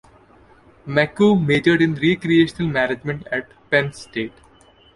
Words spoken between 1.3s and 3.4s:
majored in recreational management